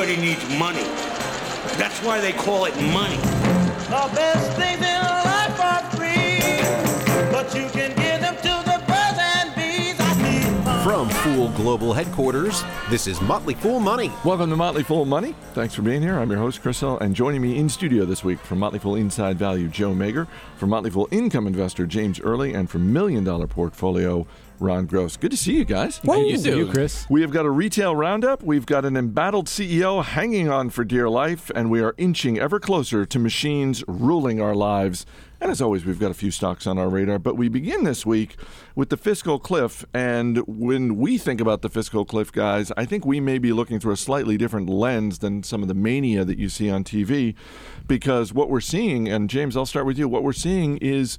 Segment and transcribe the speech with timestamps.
[0.00, 0.82] Everybody needs money.
[1.76, 3.18] That's why they call it money.
[3.18, 6.40] The best things in life are free,
[7.30, 10.00] but you can give them to the birds and bees.
[10.00, 10.82] I need.
[10.82, 14.10] From Fool Global Headquarters, this is Motley Fool Money.
[14.24, 15.34] Welcome to Motley Fool Money.
[15.52, 16.18] Thanks for being here.
[16.18, 18.94] I'm your host, Chris Hill, and joining me in studio this week from Motley Fool
[18.94, 20.26] Inside Value, Joe Magyer,
[20.56, 24.26] from Motley Fool Income Investor, James Early, and from Million Dollar Portfolio,
[24.60, 25.16] Ron Gross.
[25.16, 26.00] Good to see you guys.
[26.04, 26.70] How you doing?
[26.70, 27.06] Chris.
[27.08, 28.42] We have got a retail roundup.
[28.42, 32.60] We've got an embattled CEO hanging on for dear life, and we are inching ever
[32.60, 35.06] closer to machines ruling our lives.
[35.40, 37.18] And as always, we've got a few stocks on our radar.
[37.18, 38.36] But we begin this week
[38.74, 39.86] with the fiscal cliff.
[39.94, 43.80] And when we think about the fiscal cliff, guys, I think we may be looking
[43.80, 47.34] through a slightly different lens than some of the mania that you see on TV.
[47.88, 51.16] Because what we're seeing, and James, I'll start with you, what we're seeing is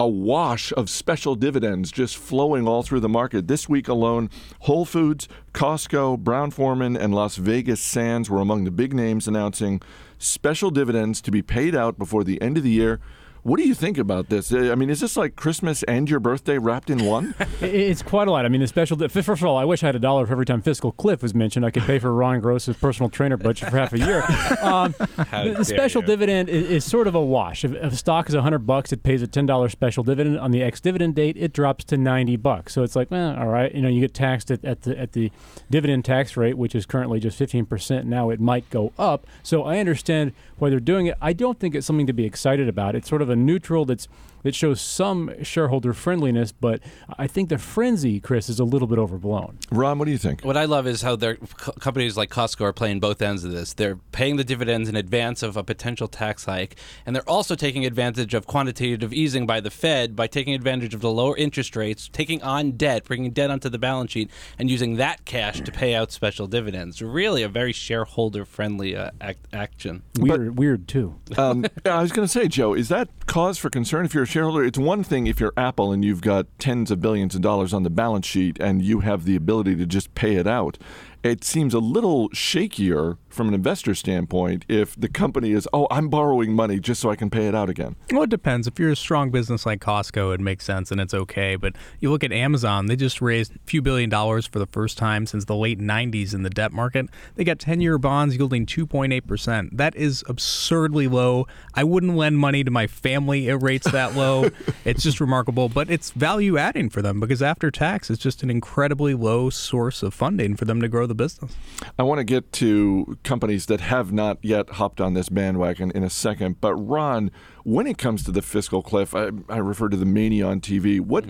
[0.00, 3.48] a wash of special dividends just flowing all through the market.
[3.48, 8.70] This week alone, Whole Foods, Costco, Brown Forman, and Las Vegas Sands were among the
[8.70, 9.82] big names announcing
[10.16, 12.98] special dividends to be paid out before the end of the year.
[13.42, 14.52] What do you think about this?
[14.52, 17.34] I mean, is this like Christmas and your birthday wrapped in one?
[17.62, 18.46] It's quite a lot.
[18.46, 18.96] I mean, the special.
[19.08, 21.34] First of all, I wish I had a dollar for every time Fiscal Cliff was
[21.34, 21.64] mentioned.
[21.64, 24.24] I could pay for Ron Gross's personal trainer budget for half a year.
[24.60, 26.06] Um, the, the special you.
[26.06, 27.64] dividend is, is sort of a wash.
[27.64, 30.38] If, if a stock is hundred bucks, it pays a ten dollars special dividend.
[30.38, 32.72] On the ex-dividend date, it drops to ninety bucks.
[32.74, 33.74] So it's like, well, all right.
[33.74, 35.30] You know, you get taxed at, at the at the
[35.70, 38.06] dividend tax rate, which is currently just fifteen percent.
[38.06, 39.26] Now it might go up.
[39.42, 41.16] So I understand why they're doing it.
[41.20, 42.94] I don't think it's something to be excited about.
[42.94, 44.08] It's sort of a neutral that's
[44.42, 46.80] that shows some shareholder friendliness, but
[47.18, 49.58] I think the frenzy, Chris, is a little bit overblown.
[49.70, 50.42] Ron, what do you think?
[50.42, 53.52] What I love is how their co- companies like Costco are playing both ends of
[53.52, 53.74] this.
[53.74, 57.84] They're paying the dividends in advance of a potential tax hike, and they're also taking
[57.84, 62.08] advantage of quantitative easing by the Fed by taking advantage of the lower interest rates,
[62.12, 65.94] taking on debt, bringing debt onto the balance sheet, and using that cash to pay
[65.94, 67.02] out special dividends.
[67.02, 70.02] Really, a very shareholder-friendly uh, act- action.
[70.18, 71.16] Weird, weird too.
[71.36, 74.26] Um, I was going to say, Joe, is that cause for concern if you're a
[74.30, 74.64] shareholder?
[74.64, 77.82] It's one thing if you're Apple and you've got tens of billions of dollars on
[77.82, 80.78] the balance sheet and you have the ability to just pay it out.
[81.22, 86.08] It seems a little shakier from an investor standpoint if the company is, oh, I'm
[86.08, 87.94] borrowing money just so I can pay it out again.
[88.10, 88.66] Well, it depends.
[88.66, 91.56] If you're a strong business like Costco, it makes sense and it's okay.
[91.56, 94.96] But you look at Amazon, they just raised a few billion dollars for the first
[94.96, 97.06] time since the late 90s in the debt market.
[97.36, 99.76] They got 10 year bonds yielding 2.8%.
[99.76, 101.46] That is absurdly low.
[101.74, 104.48] I wouldn't lend money to my family at rates that low.
[104.86, 105.68] it's just remarkable.
[105.68, 110.02] But it's value adding for them because after tax, it's just an incredibly low source
[110.02, 111.54] of funding for them to grow the business.
[111.98, 116.04] I want to get to companies that have not yet hopped on this bandwagon in
[116.04, 116.60] a second.
[116.60, 117.32] But Ron,
[117.64, 121.00] when it comes to the fiscal cliff, I, I refer to the mania on TV.
[121.00, 121.24] What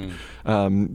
[0.44, 0.94] um,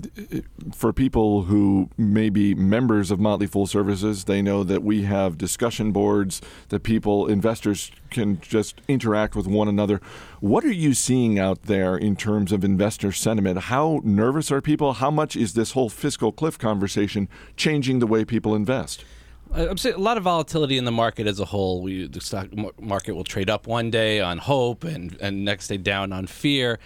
[0.73, 5.37] for people who may be members of Motley Fool Services, they know that we have
[5.37, 9.99] discussion boards that people, investors, can just interact with one another.
[10.45, 13.57] What are you seeing out there in terms of investor sentiment?
[13.61, 14.93] How nervous are people?
[14.93, 19.03] How much is this whole fiscal cliff conversation changing the way people invest?
[19.51, 21.81] I'm saying a lot of volatility in the market as a whole.
[21.81, 25.77] We, the stock market will trade up one day on hope, and and next day
[25.77, 26.77] down on fear.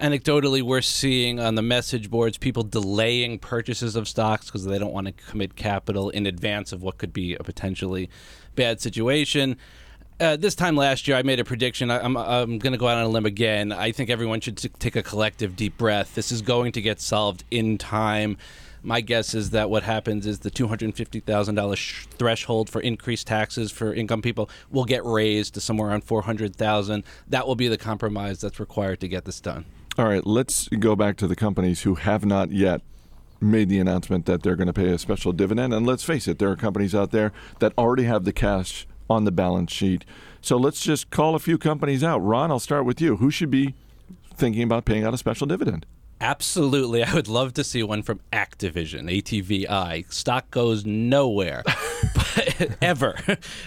[0.00, 4.92] Anecdotally, we're seeing on the message boards people delaying purchases of stocks because they don't
[4.92, 8.10] want to commit capital in advance of what could be a potentially
[8.56, 9.56] bad situation.
[10.20, 11.90] Uh, this time last year, I made a prediction.
[11.90, 13.72] I, I'm, I'm going to go out on a limb again.
[13.72, 16.14] I think everyone should t- take a collective deep breath.
[16.14, 18.36] This is going to get solved in time.
[18.84, 23.92] My guess is that what happens is the $250,000 sh- threshold for increased taxes for
[23.92, 27.02] income people will get raised to somewhere around 400,000.
[27.28, 29.64] That will be the compromise that's required to get this done.
[29.98, 32.82] All right, let's go back to the companies who have not yet
[33.40, 35.74] made the announcement that they're going to pay a special dividend.
[35.74, 39.24] And let's face it, there are companies out there that already have the cash on
[39.24, 40.04] the balance sheet.
[40.40, 42.18] So let's just call a few companies out.
[42.18, 43.16] Ron, I'll start with you.
[43.16, 43.74] Who should be
[44.34, 45.86] thinking about paying out a special dividend?
[46.24, 47.04] Absolutely.
[47.04, 50.10] I would love to see one from Activision, ATVI.
[50.10, 51.62] Stock goes nowhere.
[52.14, 53.16] but, ever.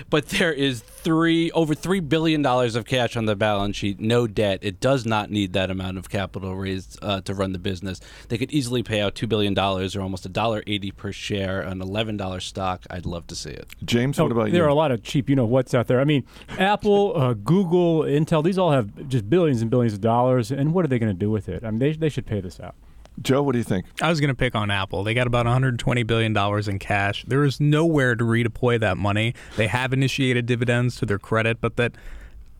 [0.09, 4.25] But there is three over three billion dollars of cash on the balance sheet, no
[4.25, 4.59] debt.
[4.63, 7.99] It does not need that amount of capital raised uh, to run the business.
[8.29, 11.63] They could easily pay out two billion dollars or almost a dollar eighty per share
[11.63, 12.85] on eleven dollar stock.
[12.89, 13.67] I'd love to see it.
[13.85, 14.63] James, what Oh, about there you?
[14.63, 15.99] are a lot of cheap, you know what's out there.
[16.01, 16.25] I mean,
[16.57, 20.51] Apple, uh, Google, Intel, these all have just billions and billions of dollars.
[20.51, 21.63] And what are they going to do with it?
[21.63, 22.75] I mean, they, they should pay this out.
[23.21, 23.85] Joe, what do you think?
[24.01, 25.03] I was going to pick on Apple.
[25.03, 27.25] They got about 120 billion dollars in cash.
[27.27, 29.33] There is nowhere to redeploy that money.
[29.55, 31.93] They have initiated dividends to their credit, but that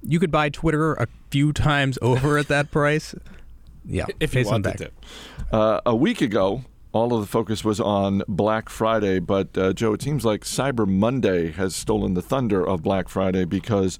[0.02, 3.14] you could buy Twitter a few times over at that price.
[3.86, 4.92] Yeah, If pay you some wanted back.
[5.50, 5.56] to.
[5.56, 9.94] Uh, a week ago, all of the focus was on Black Friday, but uh, Joe,
[9.94, 14.00] it seems like Cyber Monday has stolen the thunder of Black Friday because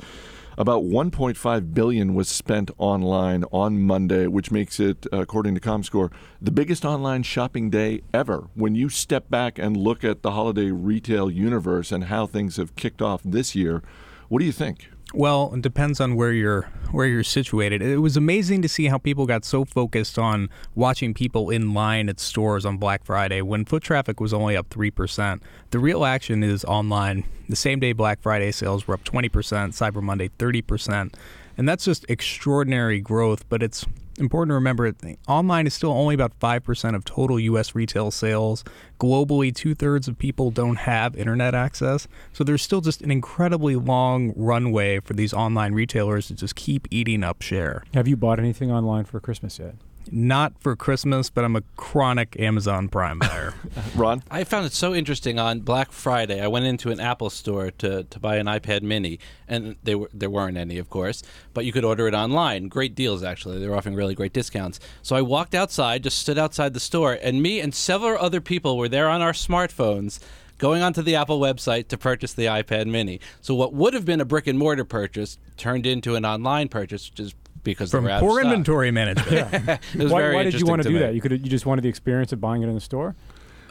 [0.58, 6.12] about 1.5 billion was spent online on Monday, which makes it, uh, according to ComScore,
[6.42, 8.50] the biggest online shopping day ever.
[8.56, 12.76] When you step back and look at the holiday retail universe and how things have
[12.76, 13.84] kicked off this year,
[14.30, 14.90] what do you think?
[15.18, 17.82] Well, it depends on where you're where you're situated.
[17.82, 22.08] It was amazing to see how people got so focused on watching people in line
[22.08, 25.42] at stores on Black Friday when foot traffic was only up 3%.
[25.72, 27.24] The real action is online.
[27.50, 31.16] The same day Black Friday sales were up 20%, Cyber Monday 30%.
[31.58, 33.88] And that's just extraordinary growth, but it's
[34.18, 34.94] important to remember
[35.28, 37.76] online is still only about 5% of total U.S.
[37.76, 38.64] retail sales.
[39.00, 42.08] Globally, two thirds of people don't have internet access.
[42.34, 46.88] So there's still just an incredibly long runway for these online retailers to just keep
[46.92, 47.84] eating up share.
[47.94, 49.76] Have you bought anything online for Christmas yet?
[50.12, 53.54] Not for Christmas, but I'm a chronic Amazon Prime buyer.
[53.96, 54.24] Ron?
[54.30, 56.42] I found it so interesting on Black Friday.
[56.42, 60.10] I went into an Apple store to, to buy an iPad mini, and they were,
[60.14, 61.24] there weren't any, of course,
[61.54, 62.68] but you could order it online.
[62.68, 63.60] Great deals, actually.
[63.60, 64.80] They were offering really great discounts.
[65.02, 68.78] So I walked outside, just stood outside the store, and me and several other people
[68.78, 70.20] were there on our smartphones
[70.58, 73.20] going onto the Apple website to purchase the iPad mini.
[73.42, 77.10] So what would have been a brick and mortar purchase turned into an online purchase,
[77.10, 78.46] which is because From they were out of poor stock.
[78.52, 79.54] inventory management.
[79.94, 81.00] It was why very why did you want to, do me.
[81.02, 81.16] that?
[81.16, 83.16] You could you just wanted the experience of buying it in the store.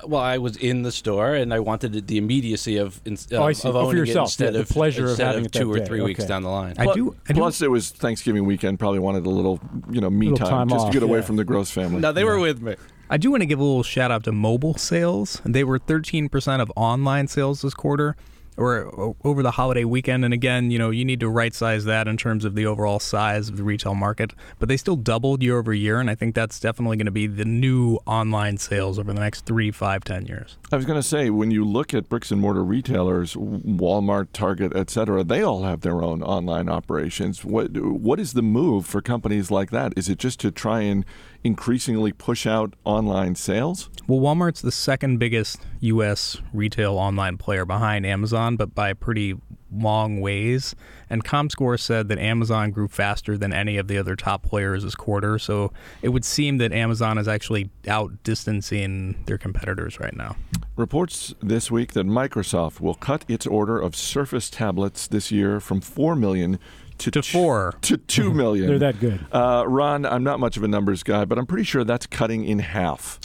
[0.07, 3.27] Well, I was in the store and I wanted the- the immediacy of, in, of,
[3.33, 3.67] Oh, I see.
[3.69, 5.61] of Oh, owning yourself, it instead the- the of pleasure of instead having it two
[5.61, 5.85] that or day.
[5.87, 6.29] three weeks Okay.
[6.29, 6.75] down the line.
[6.79, 7.17] I do.
[7.29, 8.79] I do Plus, it was Thanksgiving weekend.
[8.79, 9.59] Probably wanted a little,
[9.91, 11.25] you know, me time, time just off, to get away yeah.
[11.25, 12.01] from the Gross family.
[12.01, 12.77] no, they were with me.
[13.09, 15.41] I do want to give a little shout out to mobile sales.
[15.47, 18.17] They were 13% of online sales this quarter
[18.57, 20.25] or over the holiday weekend.
[20.25, 22.99] And again, you know, you need to right size that in terms of the overall
[22.99, 24.33] size of the retail market.
[24.59, 26.01] But they still doubled year over year.
[26.01, 29.47] And I think that's definitely going to be the new online sales over the next
[29.47, 30.59] three, five, ten years.
[30.73, 34.75] I was going to say, when you look at bricks and mortar retailers, Walmart, Target,
[34.75, 37.45] etc., they all have their own online operations.
[37.45, 39.93] What What is the move for companies like that?
[39.97, 41.05] Is it just to try and
[41.47, 43.89] increasingly push out online sales?
[44.07, 46.41] Well, Walmart's the second biggest U.S.
[46.53, 49.35] retail online player behind Amazon, but by a pretty
[49.73, 50.75] long ways.
[51.11, 54.95] And ComScore said that Amazon grew faster than any of the other top players this
[54.95, 55.39] quarter.
[55.39, 55.73] So
[56.03, 60.37] it would seem that Amazon is actually outdistancing their competitors right now.
[60.77, 65.81] Reports this week that Microsoft will cut its order of Surface tablets this year from
[65.81, 66.59] 4 million
[66.99, 67.75] to, To four.
[67.83, 68.69] to 2 million.
[68.69, 69.25] They're that good.
[69.33, 72.45] Uh, Ron, I'm not much of a numbers guy, but I'm pretty sure that's cutting
[72.45, 73.19] in half.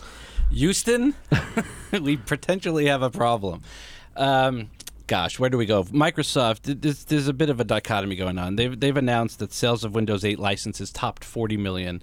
[0.51, 1.15] Houston,
[2.01, 3.61] we potentially have a problem.
[4.17, 4.69] Um,
[5.07, 5.83] gosh, where do we go?
[5.85, 8.55] Microsoft, there's, there's a bit of a dichotomy going on.
[8.57, 12.01] They've, they've announced that sales of Windows 8 licenses topped 40 million.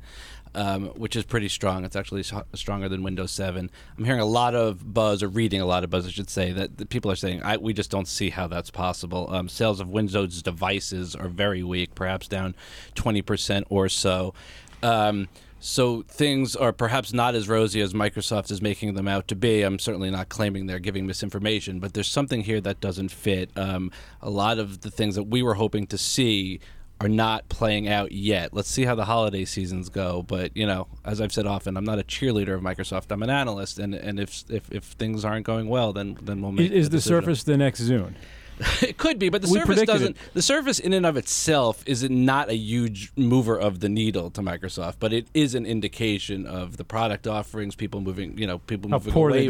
[0.54, 1.84] Um, which is pretty strong.
[1.84, 2.24] It's actually
[2.54, 3.70] stronger than Windows 7.
[3.96, 6.52] I'm hearing a lot of buzz, or reading a lot of buzz, I should say,
[6.52, 9.28] that, people are saying we just don't see how that's possible.
[9.32, 12.54] Um, sales of Windows devices are very weak, perhaps down
[12.94, 14.34] 20% or so.
[14.82, 15.28] Um,
[15.60, 19.62] so things are perhaps not as rosy as Microsoft is making them out to be.
[19.62, 23.50] I'm certainly not claiming they're giving misinformation, but there's something here that doesn't fit.
[23.56, 23.90] Um,
[24.22, 26.60] a lot of the things that we were hoping to see
[27.00, 28.52] are not playing out yet.
[28.52, 30.22] Let's see how the holiday seasons go.
[30.22, 33.10] But you know, as I've said often, I'm not a cheerleader of Microsoft.
[33.10, 36.52] I'm an analyst, and and if if, if things aren't going well, then then we'll
[36.52, 36.70] make.
[36.70, 37.00] Is, is the.
[37.00, 38.14] Surface the next Zune?
[38.82, 40.16] It could be, but the We Surface doesn't.
[40.16, 40.34] it.
[40.34, 44.40] The Surface, in and of itself, is not a huge mover of the needle to
[44.40, 47.74] Microsoft, but it is an indication of the product offerings.
[47.74, 49.46] People moving, you know, people How moving away,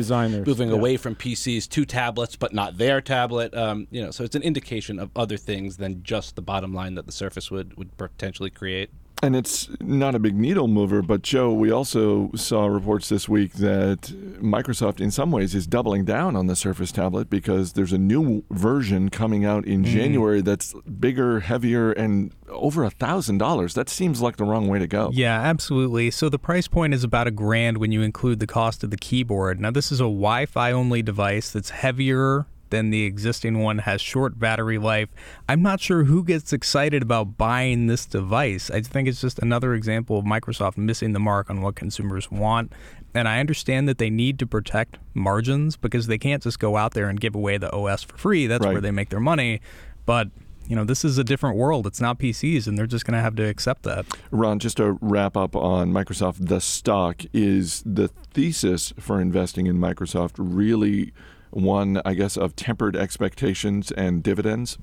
[0.47, 0.75] moving yeah.
[0.75, 3.55] away from PCs to tablets, but not their tablet.
[3.55, 6.95] Um, you know, so it's an indication of other things than just the bottom line
[6.95, 8.91] that the Surface would would potentially create.
[9.23, 13.55] And it's not a big needle mover, but Joe, we also saw reports this week
[13.55, 14.03] that
[14.41, 18.45] Microsoft, in some ways, is doubling down on the Surface tablet because there's a new
[18.51, 19.87] version coming out in mm.
[19.87, 23.75] January that's bigger, heavier, and over a thousand dollars.
[23.75, 25.11] That seems like the wrong way to go.
[25.13, 26.11] Yeah, absolutely.
[26.11, 28.97] So the price point is about a grand when you include the cost of the
[28.97, 29.61] keyboard.
[29.61, 34.01] Now, this is a Wi Fi only device that's heavier than the existing one, has
[34.01, 35.09] short battery life.
[35.49, 38.71] I'm not sure who gets excited about buying this device.
[38.71, 42.73] I think it's just another example of Microsoft missing the mark on what consumers want.
[43.15, 46.95] And I understand that they need to protect margins because they can't just go out
[46.95, 48.47] there and give away the OS for free.
[48.47, 48.73] That's Right.
[48.73, 49.61] where they make their money.
[50.07, 50.29] But
[50.67, 51.87] you know, this is a different world.
[51.87, 54.05] It's not PCs, and they're just going to have to accept that.
[54.31, 59.79] Ron, just to wrap up on Microsoft, the stock is the thesis for investing in
[59.79, 61.15] Microsoft really
[61.51, 64.79] one, I guess, of tempered expectations and dividends?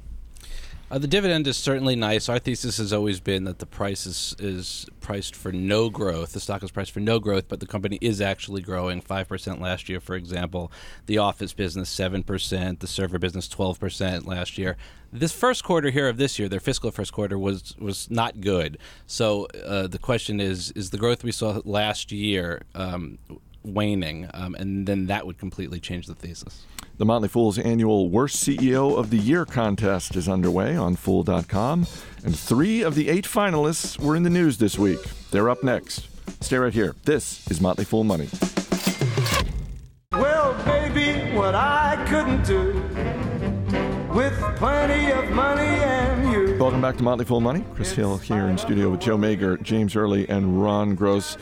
[0.91, 2.29] Uh, the dividend is certainly nice.
[2.29, 6.34] Our thesis has always been that the price is, is priced for no growth.
[6.34, 9.89] The stock is priced for no growth, but the company is actually growing 5% last
[9.89, 10.72] year, for example.
[11.07, 12.79] The office business, 7%.
[12.79, 14.77] The server business, 12% last year.
[15.12, 18.77] This first quarter here of this year, their fiscal first quarter, was, was not good.
[19.07, 23.17] So uh, the question is is the growth we saw last year um,
[23.65, 24.29] waning?
[24.34, 26.65] Um, and then that would completely change the thesis.
[26.98, 31.88] The Motley Fool's annual Worst CEO of the Year contest is underway on Fool.com,
[32.24, 35.00] and three of the eight finalists were in the news this week.
[35.31, 36.07] They're up next.
[36.41, 36.95] Stay right here.
[37.03, 38.29] This is Motley Fool Money.
[40.13, 42.81] Well, baby, what I couldn't do
[44.13, 46.25] with plenty of money and you.
[46.57, 47.65] Welcome back to Motley Fool Money.
[47.75, 51.38] Chris Hill here in studio with Joe Magyer, James Early, and Ron Gross.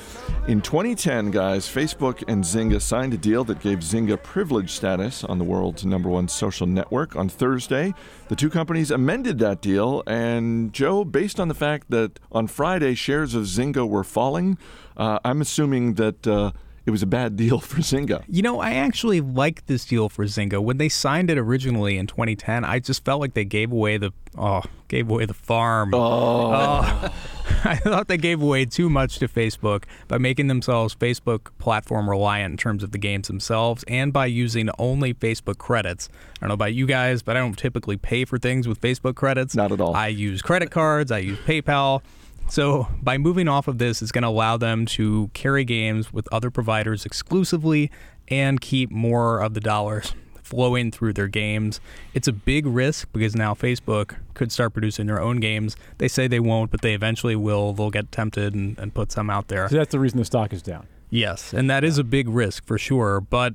[0.48, 5.38] In 2010, guys, Facebook and Zynga signed a deal that gave Zynga privilege status on
[5.38, 7.16] the world's number one social network.
[7.16, 7.94] On Thursday,
[8.28, 10.02] the two companies amended that deal.
[10.08, 14.58] And Joe, based on the fact that on Friday shares of Zynga were falling,
[14.98, 16.26] uh, I'm assuming that.
[16.26, 16.52] Uh,
[16.86, 18.24] it was a bad deal for Zynga.
[18.28, 20.62] You know, I actually like this deal for Zynga.
[20.62, 24.12] When they signed it originally in 2010, I just felt like they gave away the
[24.38, 25.94] oh, gave away the farm.
[25.94, 27.14] Oh, oh.
[27.66, 32.52] I thought they gave away too much to Facebook by making themselves Facebook platform reliant
[32.52, 36.10] in terms of the games themselves and by using only Facebook credits.
[36.12, 39.16] I don't know about you guys, but I don't typically pay for things with Facebook
[39.16, 39.56] credits.
[39.56, 39.96] Not at all.
[39.96, 42.02] I use credit cards, I use PayPal.
[42.50, 46.28] So, by moving off of this, it's going to allow them to carry games with
[46.32, 47.90] other providers exclusively
[48.28, 51.80] and keep more of the dollars flowing through their games.
[52.14, 55.76] It's a big risk because now Facebook could start producing their own games.
[55.98, 57.74] They say they won't, but they eventually will.
[57.74, 59.68] They'll get tempted and, and put some out there.
[59.70, 60.88] So that's the reason the stock is down.
[61.10, 63.22] Yes, and that is a big risk for sure.
[63.22, 63.54] But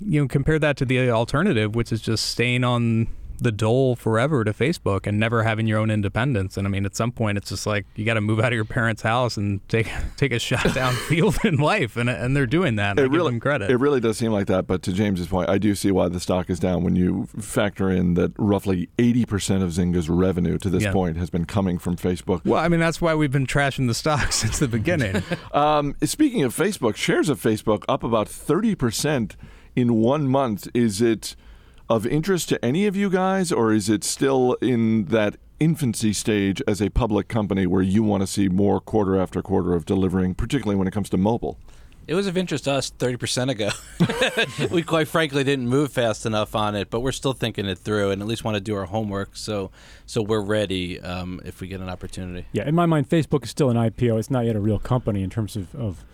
[0.00, 3.08] you know, compare that to the alternative, which is just staying on
[3.42, 6.56] the dole forever to Facebook and never having your own independence.
[6.56, 8.54] And I mean, at some point, it's just like you got to move out of
[8.54, 12.46] your parents' house and take take a shot down field in life, and and they're
[12.46, 12.92] doing that.
[12.92, 13.70] And I it give really them credit.
[13.70, 14.66] It really does seem like that.
[14.66, 17.90] But to James's point, I do see why the stock is down when you factor
[17.90, 20.92] in that roughly 80% of Zynga's revenue to this Yeah.
[20.92, 22.44] point has been coming from Facebook.
[22.44, 25.22] well, I mean, that's why we've been trashing the stock since the beginning.
[25.52, 29.36] Um, speaking of Facebook, shares of Facebook up about 30%
[29.74, 30.68] in one month.
[30.74, 31.34] Is it
[31.92, 36.62] of interest to any of you guys, or is it still in that infancy stage
[36.66, 40.34] as a public company where you want to see more quarter after quarter of delivering,
[40.34, 41.58] particularly when it comes to mobile?
[42.06, 43.68] It was of interest to us 30% ago.
[44.74, 48.10] we quite frankly didn't move fast enough on it, but we're still thinking it through
[48.10, 49.70] and at least want to do our homework so
[50.06, 52.46] so we're ready um, if we get an opportunity.
[52.52, 54.18] Yeah, in my mind, Facebook is still an IPO.
[54.18, 56.04] It's not yet a real company in terms of, of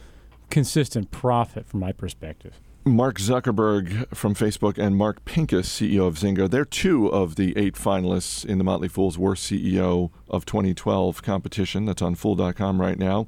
[0.50, 2.60] consistent profit, from my perspective.
[2.90, 6.48] Mark Zuckerberg from Facebook and Mark Pincus, CEO of Zynga.
[6.48, 11.84] They're two of the eight finalists in the Motley Fool's Worst CEO of 2012 competition.
[11.84, 13.26] That's on Fool.com right now.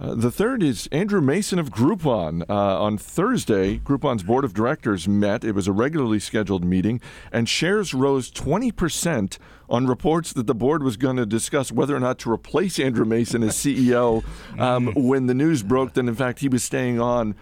[0.00, 2.48] Uh, the third is Andrew Mason of Groupon.
[2.48, 5.44] Uh, on Thursday, Groupon's board of directors met.
[5.44, 10.82] It was a regularly scheduled meeting, and shares rose 20% on reports that the board
[10.82, 14.24] was going to discuss whether or not to replace Andrew Mason as CEO.
[14.58, 17.34] Um, when the news broke that, in fact, he was staying on,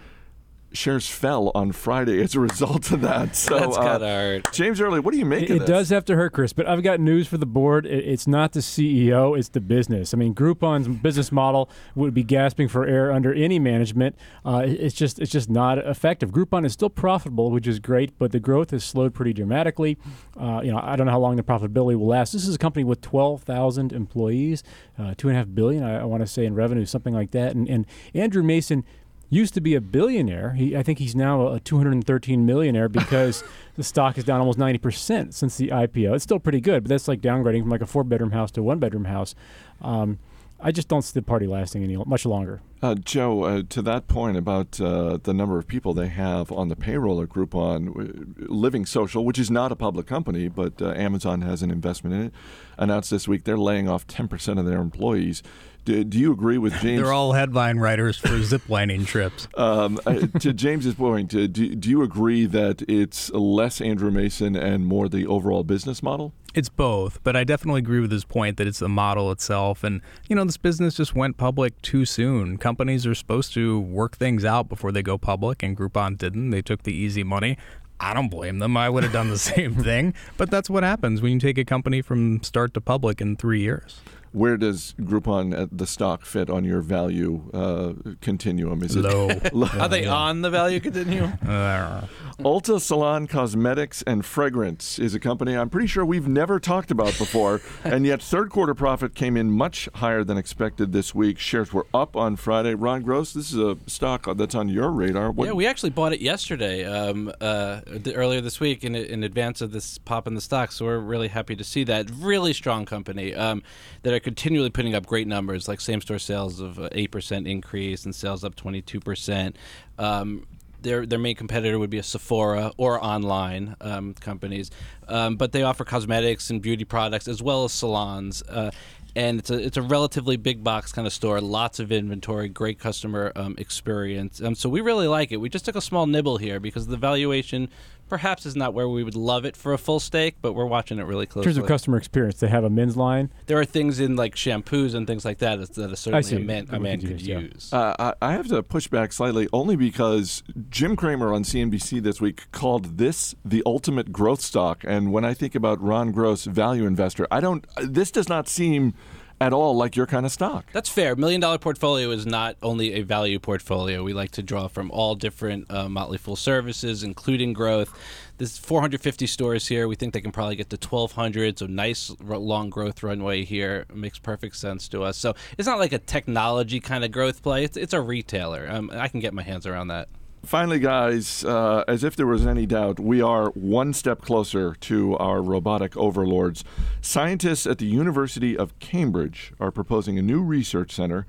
[0.73, 3.35] shares fell on Friday as a result of that.
[3.41, 4.47] So, That's uh, kind of hard.
[4.53, 6.53] James Early, what do you make It, of it does have to hurt, Chris.
[6.53, 7.85] But I've got news for the board.
[7.85, 10.13] It, it's not the CEO; it's the business.
[10.13, 14.15] I mean, Groupon's business model would be gasping for air under any management.
[14.45, 16.31] Uh, it's just it's just not effective.
[16.31, 19.97] Groupon is still profitable, which is great, but the growth has slowed pretty dramatically.
[20.39, 22.33] Uh, you know, I don't know how long the profitability will last.
[22.33, 24.63] This is a company with twelve thousand employees,
[24.99, 27.31] uh, two and a half billion, I, I want to say, in revenue, something like
[27.31, 27.55] that.
[27.55, 28.83] And, and Andrew Mason
[29.31, 30.53] used to be a billionaire.
[30.53, 33.43] He, I think he's now a 213 millionaire because
[33.75, 36.13] the stock is down almost 90% since the IPO.
[36.13, 38.61] It's still pretty good, but that's like downgrading from like a four bedroom house to
[38.61, 39.33] a one bedroom house.
[39.81, 40.19] Um,
[40.63, 42.61] I just don't see the party lasting any much longer.
[42.83, 46.67] Uh, Joe, uh, to that point about uh, the number of people they have on
[46.67, 51.41] the payroll at Groupon, Living Social, which is not a public company, but uh, Amazon
[51.41, 52.33] has an investment in it,
[52.77, 55.41] announced this week they're laying off 10% of their employees.
[55.85, 57.01] Do, do you agree with James?
[57.01, 59.47] They're all headline writers for ziplining trips.
[59.55, 64.55] um, uh, to James's point, uh, do, do you agree that it's less Andrew Mason
[64.55, 66.33] and more the overall business model?
[66.53, 69.83] It's both, but I definitely agree with his point that it's the model itself.
[69.85, 72.57] And, you know, this business just went public too soon.
[72.57, 76.49] Companies are supposed to work things out before they go public, and Groupon didn't.
[76.49, 77.57] They took the easy money.
[78.01, 78.75] I don't blame them.
[78.75, 80.13] I would have done the same thing.
[80.35, 83.61] But that's what happens when you take a company from start to public in three
[83.61, 84.01] years.
[84.33, 88.81] Where does Groupon, uh, the stock, fit on your value uh, continuum?
[88.81, 89.29] Is it Low.
[89.79, 91.33] Are they on the value continuum?
[91.51, 92.05] Uh,
[92.39, 97.17] Ulta Salon Cosmetics and Fragrance is a company I'm pretty sure we've never talked about
[97.17, 101.37] before, and yet third quarter profit came in much higher than expected this week.
[101.37, 102.73] Shares were up on Friday.
[102.73, 105.29] Ron Gross, this is a stock that's on your radar.
[105.31, 109.23] What, Yeah, we actually bought it yesterday, um, uh, th- earlier this week, in in
[109.23, 110.71] advance of this pop in the stock.
[110.71, 112.09] So we're really happy to see that.
[112.11, 113.61] Really strong company um,
[114.03, 117.47] that are continually putting up great numbers, like same store sales of uh, eight percent
[117.47, 119.55] increase and sales up twenty two percent.
[119.97, 120.47] Um,
[120.81, 124.71] their their main competitor would be a Sephora or online um, companies,
[125.07, 128.41] um, but they offer cosmetics and beauty products as well as salons.
[128.43, 128.71] Uh,
[129.15, 131.41] and it's a it's a relatively big box kind of store.
[131.41, 134.41] Lots of inventory, great customer um, experience.
[134.41, 135.37] Um, so we really like it.
[135.37, 137.69] We just took a small nibble here because the valuation
[138.11, 140.99] perhaps is not where we would love it for a full stake, but we're watching
[140.99, 141.49] it really closely.
[141.49, 143.31] In terms of customer experience, they have a men's line.
[143.45, 146.67] there are things in like shampoos and things like that that that certainly a man,
[146.71, 147.39] a man could could use, yeah.
[147.39, 147.71] use.
[147.71, 152.19] Uh, I I have to push back slightly only because Jim Cramer on CNBC this
[152.19, 154.83] week called this the ultimate growth stock.
[154.85, 158.93] And when I think about Ron Gross, value investor, I don't, this does not seem
[159.41, 160.65] at all like your kind of stock.
[160.71, 161.15] That's fair.
[161.15, 164.03] Million dollar portfolio is not only a value portfolio.
[164.03, 167.91] We like to draw from all different uh, Motley Fool services, including growth.
[168.37, 169.87] There's 450 stores here.
[169.87, 171.57] We think they can probably get to 1,200.
[171.57, 173.87] So nice long growth runway here.
[173.89, 175.17] It makes perfect sense to us.
[175.17, 177.63] So it's not like a technology kind of growth play.
[177.63, 178.67] It's, it's a retailer.
[178.69, 180.07] Um, I can get my hands around that.
[180.43, 185.15] Finally, guys, uh, as if there was any doubt, we are one step closer to
[185.17, 186.63] our robotic overlords.
[186.99, 191.27] Scientists at the University of Cambridge are proposing a new research center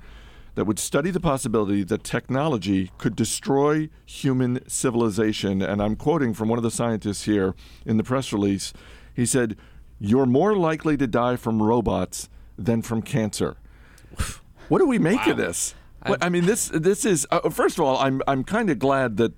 [0.55, 5.61] that would study the possibility that technology could destroy human civilization.
[5.61, 7.53] And I'm quoting from one of the scientists here
[7.85, 8.73] in the press release.
[9.13, 9.55] He said,
[9.99, 13.57] You're more likely to die from robots than from cancer.
[14.69, 15.75] What do we make of this?
[16.09, 19.17] What- I mean, this this is uh, first of all, I'm I'm kind of glad
[19.17, 19.33] that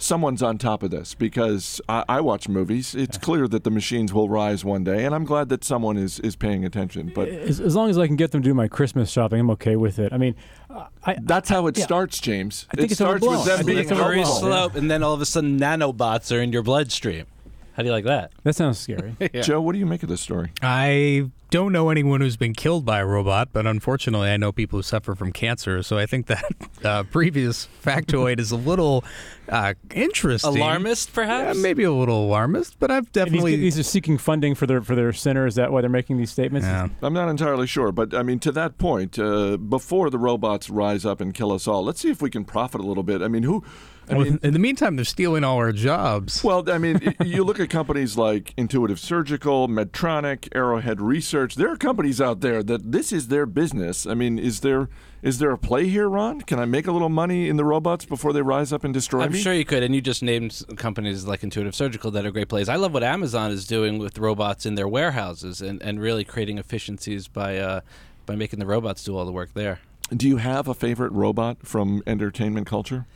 [0.00, 2.94] someone's on top of this because I, I watch movies.
[2.94, 6.20] It's clear that the machines will rise one day, and I'm glad that someone is
[6.20, 7.10] is paying attention.
[7.14, 9.50] But As, as long as I can get them to do my Christmas shopping, I'm
[9.50, 10.12] okay with it.
[10.12, 10.36] I mean,
[10.70, 11.84] uh, I, that's how it Yeah.
[11.84, 12.66] starts, James.
[12.70, 13.52] I think it it's starts with overblown.
[13.52, 14.38] I them being it's Slippery overblown.
[14.40, 17.26] slope, and then all of a sudden, nanobots are in your bloodstream.
[17.72, 18.32] How do you like that?
[18.42, 19.14] that sounds scary.
[19.42, 20.50] Joe, what do you make of this story?
[20.62, 24.78] I don't know anyone who's been killed by a robot, but unfortunately, I know people
[24.78, 25.82] who suffer from cancer.
[25.82, 26.44] So I think that
[26.84, 29.04] uh, previous factoid is a little
[29.48, 30.56] uh, interesting.
[30.56, 31.58] Alarmist, Yeah, perhaps?
[31.58, 33.56] maybe a little alarmist, but I've And these, definitely.
[33.56, 35.46] these are seeking funding for their for their center.
[35.46, 36.66] Is that why they're making these statements?
[36.66, 36.88] Yeah.
[37.02, 41.04] I'm not entirely sure, but I mean, to that point, uh, before the robots rise
[41.06, 43.22] up and kill us all, let's see if we can profit a little bit.
[43.22, 43.64] I mean, who?
[44.10, 46.42] I Well, mean, in the meantime, they're stealing all our jobs.
[46.42, 51.54] Well, I mean, you look at companies like Intuitive Surgical, Medtronic, Arrowhead Research.
[51.56, 54.06] There are companies out there that this is their business.
[54.06, 54.88] I mean, is there
[55.20, 56.40] is there a play here, Ron?
[56.42, 59.20] Can I make a little money in the robots before they rise up and destroy
[59.20, 59.26] them?
[59.30, 59.40] I'm me?
[59.40, 62.68] sure you could, and you just named companies like Intuitive Surgical that are great plays.
[62.68, 66.58] I love what Amazon is doing with robots in their warehouses and, and really creating
[66.58, 67.80] efficiencies by uh,
[68.26, 69.80] by making the robots do all the work there.
[70.10, 73.06] Do you have a favorite robot from entertainment culture?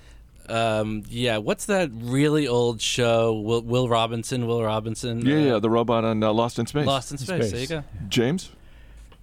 [0.48, 3.32] Um, yeah, what's that really old show?
[3.40, 4.46] Will, Will Robinson?
[4.46, 5.24] Will Robinson?
[5.24, 6.86] Yeah, uh, yeah, the robot on uh, Lost in Space.
[6.86, 7.28] Lost in Space.
[7.50, 7.68] There you Space.
[7.68, 7.84] go.
[8.08, 8.50] James.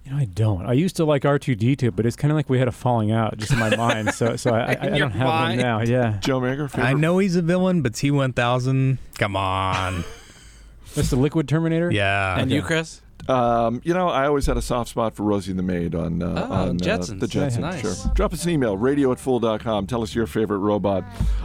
[0.04, 0.64] You know, I don't.
[0.64, 3.36] I used to like R2D2, but it's kind of like we had a falling out
[3.36, 4.14] just in my mind.
[4.14, 5.60] So, so I, I, I don't have mind?
[5.60, 5.80] one now.
[5.82, 6.86] Yeah, Joe Magyer, favorite?
[6.88, 10.04] I know he's a villain, but T1000, come on.
[10.94, 11.90] that's the Liquid Terminator.
[11.90, 12.38] Yeah.
[12.38, 13.02] And you, Chris?
[13.28, 16.46] Um, you know, I always had a soft spot for Rosie the Maid on, uh,
[16.50, 17.16] Oh, on Jetsons.
[17.16, 17.58] Uh, the Jetsons.
[17.60, 17.80] Nice.
[17.80, 18.12] Sure.
[18.14, 19.86] Drop us an email, radio at fool.com.
[19.86, 21.04] Tell us your favorite robot.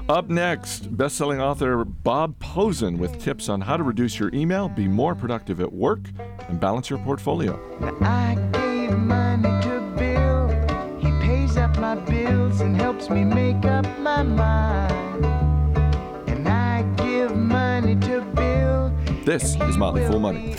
[0.10, 4.88] Up next, best-selling author Bob Pozen with tips on how to reduce your email, be
[4.88, 6.02] more productive at work,
[6.48, 7.60] and balance your portfolio.
[8.02, 11.00] I gave money to Bill.
[11.00, 15.26] He pays up my bills and helps me make up my mind.
[16.30, 18.92] And I give money to Bill.
[19.24, 20.56] This is Motley Fool Money.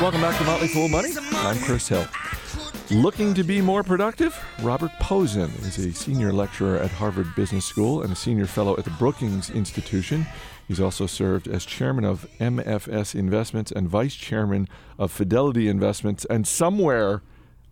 [0.00, 1.10] Welcome back to Motley Fool Money.
[1.32, 2.06] I'm Chris Hill.
[2.88, 4.38] Looking to be more productive?
[4.62, 8.84] Robert Pozen is a senior lecturer at Harvard Business School and a senior fellow at
[8.84, 10.24] the Brookings Institution.
[10.68, 14.68] He's also served as chairman of MFS Investments and vice chairman
[15.00, 16.24] of Fidelity Investments.
[16.26, 17.22] And somewhere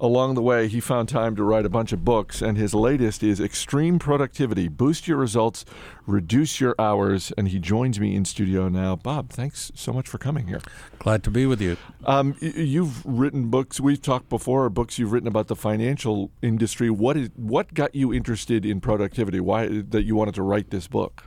[0.01, 2.43] along the way, he found time to write a bunch of books.
[2.43, 5.65] And his latest is Extreme Productivity Boost Your Results,
[6.07, 7.33] Reduce Your Hours.
[7.39, 8.97] And he joins me in studio now.
[8.97, 10.61] Bob, thanks so much for coming here.
[10.99, 11.77] Glad to be with you.
[12.05, 13.81] Um, you've written books.
[13.81, 14.69] We've talked before.
[14.69, 16.91] Books you've written about the financial industry.
[16.91, 19.41] What is what got you interested in productivity?
[19.41, 21.25] Why that you wanted to write this book?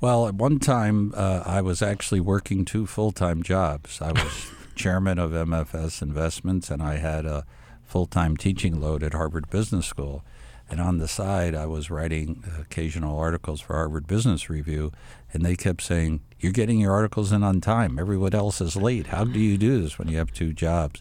[0.00, 4.00] Well, at one time, uh, I was actually working two full time jobs.
[4.00, 7.44] I was chairman of MFS Investments, and I had a
[7.88, 10.22] full time teaching load at Harvard Business School.
[10.70, 14.92] And on the side, I was writing occasional articles for Harvard Business Review,
[15.32, 17.98] and they kept saying, You're getting your articles in on time.
[17.98, 19.06] Everyone else is late.
[19.06, 21.00] How do you do this when you have two jobs?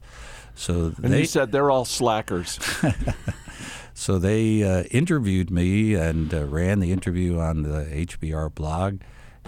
[0.55, 2.57] So And they said they're all slackers.
[3.93, 9.01] so they uh, interviewed me and uh, ran the interview on the HBR blog,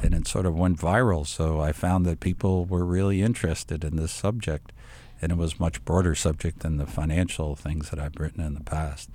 [0.03, 1.25] and it sort of went viral.
[1.25, 4.73] So I found that people were really interested in this subject,
[5.21, 8.63] and it was much broader subject than the financial things that I've written in the
[8.63, 9.09] past.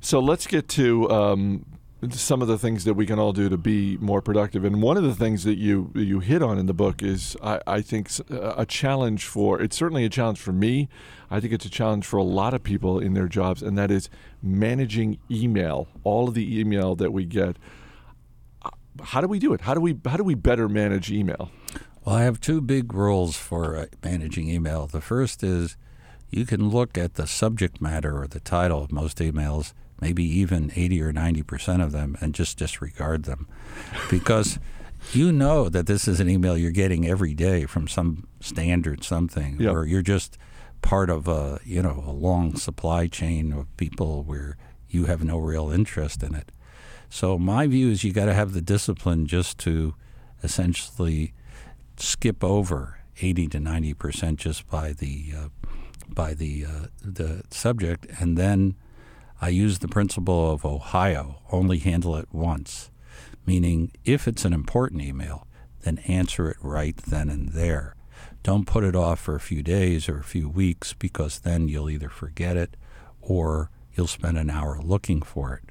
[0.00, 1.66] So let's get to um,
[2.10, 4.64] some of the things that we can all do to be more productive.
[4.64, 7.60] And one of the things that you you hit on in the book is, I,
[7.66, 9.60] I think, a challenge for.
[9.60, 10.88] It's certainly a challenge for me.
[11.30, 13.90] I think it's a challenge for a lot of people in their jobs, and that
[13.90, 14.08] is
[14.42, 15.88] managing email.
[16.02, 17.56] All of the email that we get.
[18.62, 18.70] Uh,
[19.02, 19.60] How do we do it?
[19.60, 21.50] How do we how do we better manage email?
[22.04, 24.86] Well, I have two big rules for uh, managing email.
[24.86, 25.76] The first is
[26.30, 30.72] you can look at the subject matter or the title of most emails, maybe even
[30.74, 33.46] 80 or 90% of them, and just disregard them.
[34.08, 34.58] Because
[35.12, 39.58] you know that this is an email you're getting every day from some standard something,
[39.60, 39.70] Yeah.
[39.70, 40.38] or you're just
[40.82, 44.56] part of a, you know, a long supply chain of people where
[44.88, 46.50] you have no real interest in it.
[47.10, 49.94] So my view is you got to have the discipline just to
[50.42, 51.34] essentially
[52.00, 55.48] skip over 80 to 90 percent just by the uh,
[56.08, 58.74] by the uh, the subject, and then
[59.40, 62.90] I use the principle of Ohio: only handle it once,
[63.46, 65.46] meaning if it's an important email,
[65.82, 67.96] then answer it right then and there.
[68.42, 71.90] Don't put it off for a few days or a few weeks because then you'll
[71.90, 72.76] either forget it
[73.20, 75.70] or you'll spend an hour looking for it.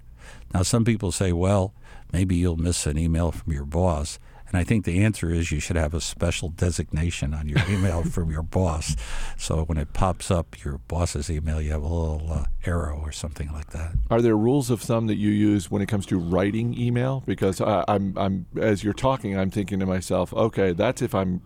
[0.53, 1.73] Now, some people say, well,
[2.11, 4.19] maybe you'll miss an email from your boss.
[4.49, 8.03] And I think the answer is you should have a special designation on your email
[8.03, 8.95] from your boss.
[9.37, 13.11] So when it pops up, your boss's email, you have a little uh, arrow or
[13.11, 13.93] something like that.
[14.09, 17.23] Are there rules of thumb that you use when it comes to writing email?
[17.25, 21.41] Because I, I'm, I'm, as you're talking, I'm thinking to myself, okay, that's if I'm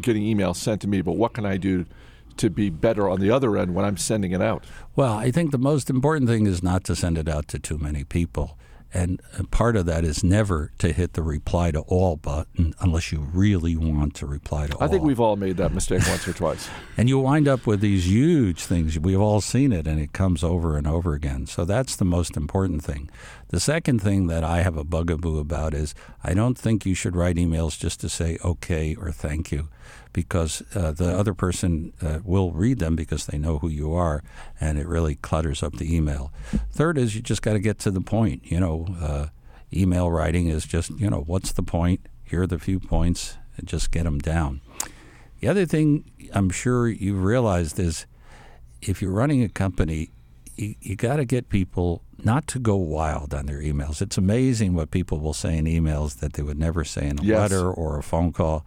[0.00, 1.86] getting emails sent to me, but what can I do
[2.36, 4.64] to be better on the other end when I'm sending it out?
[4.94, 7.78] Well, I think the most important thing is not to send it out to too
[7.78, 8.58] many people.
[8.96, 13.12] And uh, part of that is never to hit the reply to all button unless
[13.12, 14.82] you really want to reply to all.
[14.82, 16.68] I think we've all made that mistake once or twice.
[16.98, 18.98] And you wind up with these huge things.
[18.98, 21.46] We've all seen it, and it comes over and over again.
[21.46, 23.10] So that's the most important thing.
[23.48, 27.14] The second thing that I have a bugaboo about is I don't think you should
[27.14, 29.68] write emails just to say okay or thank you,
[30.16, 34.22] because uh, the other person uh, will read them because they know who you are,
[34.58, 36.32] and it really clutters up the email.
[36.72, 38.40] Third is you just got to get to the point.
[38.50, 39.26] You know, uh,
[39.70, 42.00] email writing is just you know what's the point?
[42.24, 44.62] Here are the few points, and just get them down.
[45.40, 48.06] The other thing I'm sure you've realized is
[48.80, 50.08] if you're running a company,
[50.56, 54.00] you, you got to get people not to go wild on their emails.
[54.00, 57.22] It's amazing what people will say in emails that they would never say in a
[57.22, 57.38] Yes.
[57.38, 58.64] letter or a phone call,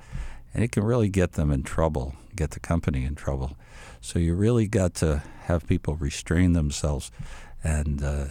[0.54, 3.58] and it can really get them in trouble, get the company in trouble.
[4.02, 7.12] So you really got to have people restrain themselves,
[7.64, 8.26] and uh,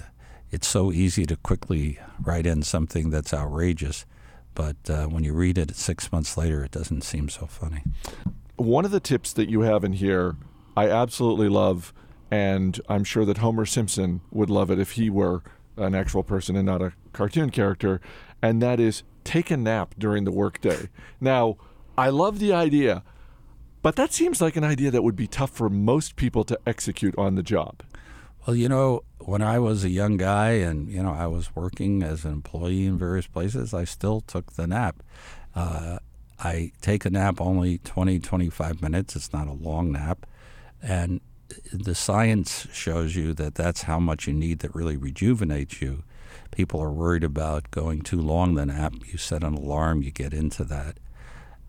[0.50, 4.06] it's so easy to quickly write in something that's outrageous.
[4.54, 7.82] But uh, when you read it six months later, it doesn't seem so funny.
[8.56, 10.36] One of the tips that you have in here,
[10.76, 11.92] I absolutely love,
[12.30, 15.42] and I'm sure that Homer Simpson would love it if he were
[15.76, 18.00] an actual person and not a cartoon character,
[18.42, 20.88] and that is take a nap during the workday.
[21.20, 21.56] Now,
[21.98, 23.02] I love the idea,
[23.82, 27.18] but that seems like an idea that would be tough for most people to execute
[27.18, 27.82] on the job.
[28.46, 32.04] Well, you know, when I was a young guy and, you know, I was working
[32.04, 35.02] as an employee in various places, I still took the nap.
[35.56, 35.98] Uh,
[36.38, 39.16] I take a nap only 20, 25 minutes.
[39.16, 40.24] It's not a long nap.
[40.80, 41.20] And
[41.72, 46.04] the science shows you that that's how much you need that really rejuvenates you.
[46.52, 48.94] People are worried about going too long the nap.
[49.04, 50.98] You set an alarm, you get into that.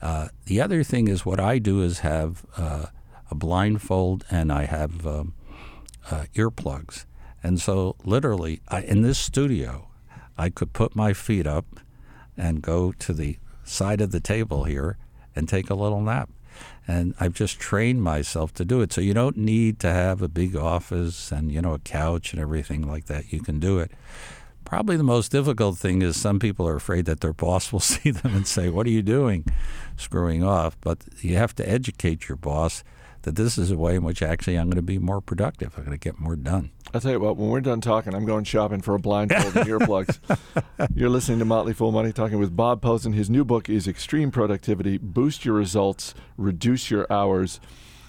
[0.01, 2.87] Uh, the other thing is what I do is have uh,
[3.29, 5.33] a blindfold and I have um,
[6.09, 7.05] uh, earplugs.
[7.41, 9.89] And so, literally, I, in this studio,
[10.37, 11.79] I could put my feet up
[12.37, 14.97] and go to the side of the table here
[15.35, 16.29] and take a little nap.
[16.87, 18.91] And I've just trained myself to do it.
[18.91, 22.41] So you don't need to have a big office and, you know, a couch and
[22.41, 23.31] everything like that.
[23.31, 23.91] You can do it.
[24.69, 28.11] Probably the most difficult thing is some people are afraid that their boss will see
[28.11, 29.45] them and say, What are you doing?
[29.97, 30.77] Screwing off.
[30.79, 32.83] But you have to educate your boss
[33.23, 35.73] that this is a way in which actually I'm going to be more productive.
[35.75, 36.69] I'm going to get more done.
[36.93, 39.67] I'll tell you what, when we're done talking, I'm going shopping for a blindfold and
[39.67, 40.19] earplugs.
[40.95, 43.13] You're listening to Motley Fool Money, talking with Bob Pozen.
[43.13, 47.59] His new book is Extreme Productivity Boost Your Results, Reduce Your Hours.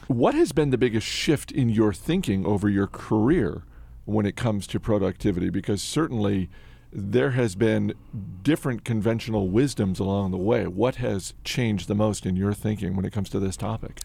[0.09, 3.63] What has been the biggest shift in your thinking over your career
[4.11, 5.51] when it comes to productivity?
[5.51, 6.51] Because certainly
[6.93, 7.95] there has been
[8.43, 10.67] different conventional wisdoms along the way.
[10.67, 14.01] What has changed the most in your thinking when it comes to this topic?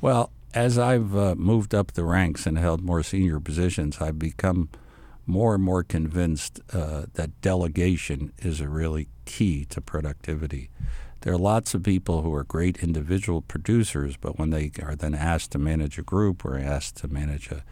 [0.00, 4.68] Well, as I've uh, moved up the ranks and held more senior positions, I've become
[5.26, 10.70] more and more convinced uh, that delegation is a really key to productivity.
[11.20, 15.14] There are lots of people who are great individual producers, but when they are then
[15.14, 17.62] asked to manage a group or asked to manage a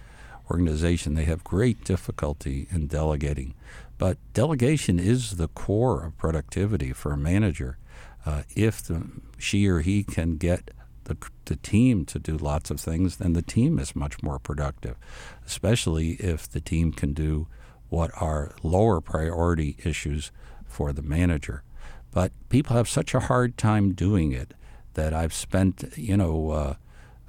[0.50, 3.54] organization, they have great difficulty in delegating.
[3.98, 7.78] But delegation is the core of productivity for a manager.
[8.24, 10.70] Uh, if the, she or he can get
[11.04, 14.96] the, the team to do lots of things, then the team is much more productive,
[15.46, 17.48] especially if the team can do
[17.88, 20.30] what are lower priority issues
[20.66, 21.62] for the manager.
[22.12, 24.54] But people have such a hard time doing it
[24.94, 26.74] that I've spent, you know, uh,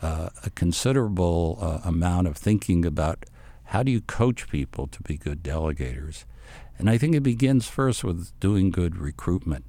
[0.01, 3.25] uh, a considerable uh, amount of thinking about
[3.65, 6.25] how do you coach people to be good delegators.
[6.77, 9.65] And I think it begins first with doing good recruitment.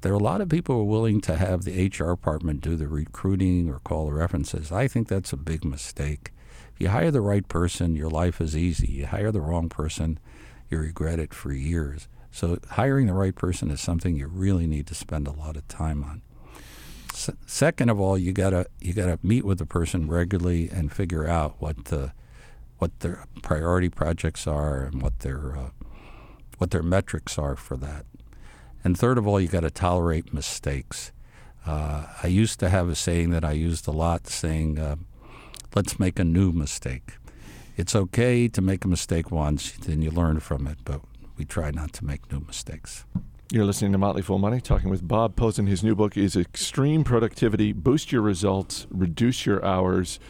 [0.00, 2.76] There are a lot of people who are willing to have the HR department do
[2.76, 4.70] the recruiting or call the references.
[4.70, 6.32] I think that's a big mistake.
[6.74, 8.86] If you hire the right person, your life is easy.
[8.86, 10.18] You hire the wrong person,
[10.70, 12.06] you regret it for years.
[12.30, 15.66] So hiring the right person is something you really need to spend a lot of
[15.66, 16.22] time on.
[17.46, 21.56] Second of all, you gotta you gotta meet with the person regularly and figure out
[21.58, 22.12] what the
[22.78, 25.70] what their priority projects are and what their uh,
[26.58, 28.06] what their metrics are for that.
[28.84, 31.12] And third of all, you got to tolerate mistakes.
[31.66, 34.96] Uh, I used to have a saying that I used a lot, saying, uh,
[35.74, 37.14] "Let's make a new mistake."
[37.76, 41.00] It's okay to make a mistake once, then you learn from it, but
[41.36, 43.04] we try not to make new mistakes.
[43.50, 45.68] You're listening to Motley Fool Money, talking with Bob Pozen.
[45.68, 50.20] His new book is Extreme Productivity Boost Your Results, Reduce Your Hours.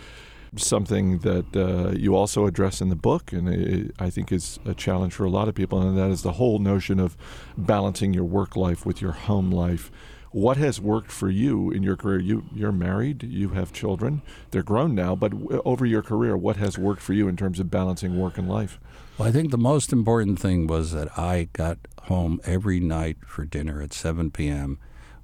[0.54, 4.72] Something that uh, you also address in the book, and it, I think is a
[4.72, 7.16] challenge for a lot of people, and that is the whole notion of
[7.56, 9.90] balancing your work life with your home life.
[10.30, 12.18] What has worked for you in your career?
[12.18, 14.22] You you're married, you have children.
[14.50, 15.32] They're grown now, but
[15.64, 18.78] over your career, what has worked for you in terms of balancing work and life?
[19.16, 23.44] Well, I think the most important thing was that I got home every night for
[23.44, 24.78] dinner at 7 p.m.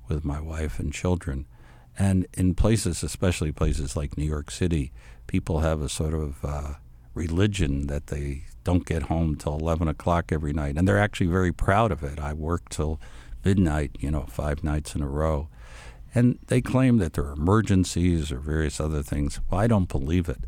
[0.08, 1.46] with my wife and children.
[1.98, 4.92] And in places, especially places like New York City,
[5.26, 6.74] people have a sort of uh,
[7.14, 10.76] religion that they don't get home till 11 o'clock every night.
[10.76, 12.18] And they're actually very proud of it.
[12.18, 13.00] I work till
[13.44, 15.48] midnight, you know, five nights in a row.
[16.14, 19.40] And they claim that there are emergencies or various other things.
[19.50, 20.38] Well, I don't believe it.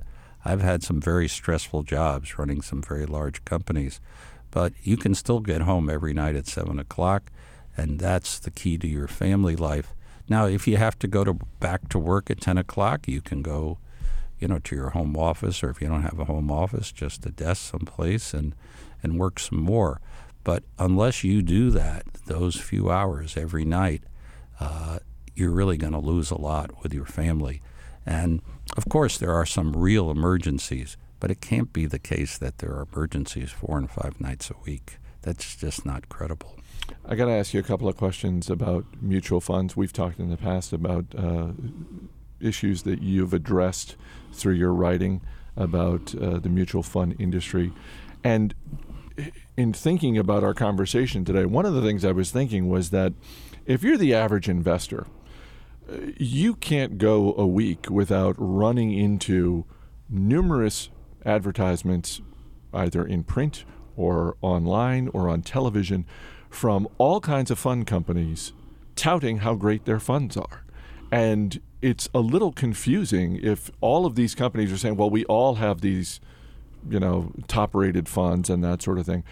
[0.44, 4.00] I've had some very stressful jobs running some very large companies,
[4.52, 7.32] but you can still get home every night at 7 o'clock,
[7.76, 9.92] and that's the key to your family life.
[10.28, 13.42] Now, if you have to go to back to work at 10 o'clock, you can
[13.42, 13.78] go,
[14.38, 17.26] you know, to your home office, or if you don't have a home office, just
[17.26, 18.54] a desk someplace and,
[19.02, 20.00] and work some more.
[20.46, 24.04] But unless you do that, those few hours every night,
[24.60, 25.00] uh,
[25.34, 27.62] you're really going to lose a lot with your family.
[28.06, 28.42] And
[28.76, 32.70] of course, there are some real emergencies, but it can't be the case that there
[32.70, 34.98] are emergencies four and five nights a week.
[35.22, 36.54] That's just not credible.
[37.04, 39.76] I got to ask you a couple of questions about mutual funds.
[39.76, 41.48] We've talked in the past about uh,
[42.40, 43.96] issues that you've addressed
[44.32, 45.22] through your writing
[45.56, 47.72] about uh, the mutual fund industry.
[48.22, 48.54] And
[49.56, 53.12] in thinking about our conversation today, one of the things I was thinking was that
[53.64, 55.06] if you're the average investor,
[55.90, 59.64] uh, you can't go a week without running into
[60.08, 60.90] numerous
[61.24, 62.20] advertisements,
[62.72, 63.64] either in print
[63.96, 66.04] or online or on television,
[66.50, 68.52] from all kinds of fund companies
[68.94, 70.64] touting how great their funds are.
[71.10, 75.56] And it's a little confusing if all of these companies are saying, well, we all
[75.56, 76.20] have these,
[76.88, 79.24] you know, top rated funds and that sort of thing.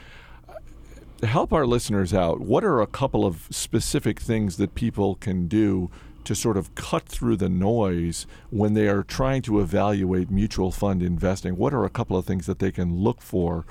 [1.22, 5.90] Help our listeners out, what are a couple of specific things that people can do
[6.24, 11.02] to sort of cut through the noise when they are trying to evaluate mutual fund
[11.02, 11.56] investing?
[11.56, 13.64] What are a couple of things that they can look for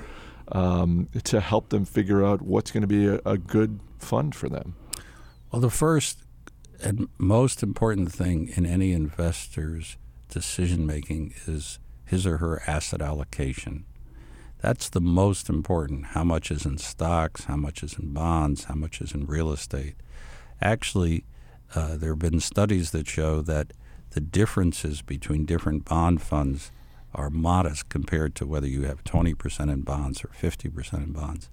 [0.52, 4.50] um, to help them figure out what's going to be a, a good fund for
[4.50, 4.76] them?
[5.52, 6.20] Well, the first
[6.82, 9.98] and most important thing in any investor's
[10.30, 11.80] decision making is
[12.14, 13.86] his or her asset allocation.
[14.62, 16.06] That's the most important.
[16.08, 19.52] How much is in stocks, how much is in bonds, how much is in real
[19.52, 19.96] estate.
[20.62, 21.26] Actually,
[21.76, 23.74] uh, there have been studies that show that
[24.12, 26.72] the differences between different bond funds
[27.16, 31.50] are modest compared to whether you have 20% in bonds or 50% in bonds.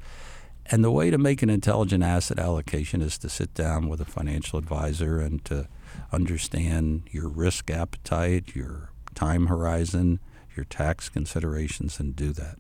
[0.66, 4.04] And the way to make an intelligent asset allocation is to sit down with a
[4.04, 5.68] financial advisor and to
[6.12, 10.20] understand your risk appetite, your time horizon,
[10.56, 12.58] your tax considerations, and do that.